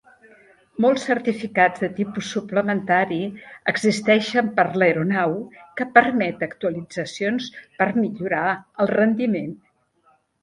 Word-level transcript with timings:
Molts 0.83 1.03
certificats 1.09 1.81
de 1.85 1.89
tipus 1.97 2.29
suplementari 2.35 3.19
existeixen 3.73 4.49
per 4.59 4.65
l'aeronau 4.83 5.35
que 5.81 5.87
permet 5.99 6.41
actualitzacions 6.47 7.51
per 7.83 7.89
millorar 7.99 8.47
el 8.85 8.91
rendiment. 8.95 9.53